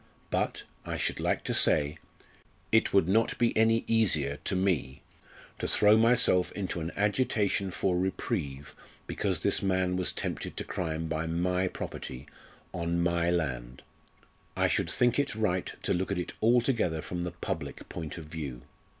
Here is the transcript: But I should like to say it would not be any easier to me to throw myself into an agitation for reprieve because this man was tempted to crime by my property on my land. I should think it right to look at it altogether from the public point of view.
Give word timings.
But 0.31 0.63
I 0.83 0.97
should 0.97 1.19
like 1.19 1.43
to 1.43 1.53
say 1.53 1.99
it 2.71 2.91
would 2.91 3.07
not 3.07 3.37
be 3.37 3.55
any 3.55 3.83
easier 3.85 4.37
to 4.45 4.55
me 4.55 5.03
to 5.59 5.67
throw 5.67 5.95
myself 5.95 6.51
into 6.53 6.81
an 6.81 6.91
agitation 6.95 7.69
for 7.69 7.95
reprieve 7.95 8.73
because 9.05 9.41
this 9.41 9.61
man 9.61 9.95
was 9.97 10.11
tempted 10.11 10.57
to 10.57 10.63
crime 10.63 11.05
by 11.05 11.27
my 11.27 11.67
property 11.67 12.25
on 12.73 12.99
my 13.03 13.29
land. 13.29 13.83
I 14.57 14.67
should 14.67 14.89
think 14.89 15.19
it 15.19 15.35
right 15.35 15.71
to 15.83 15.93
look 15.93 16.11
at 16.11 16.17
it 16.17 16.33
altogether 16.41 17.03
from 17.03 17.21
the 17.21 17.29
public 17.33 17.87
point 17.87 18.17
of 18.17 18.25
view. 18.25 18.63